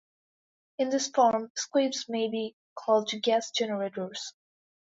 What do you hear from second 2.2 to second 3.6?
be called gas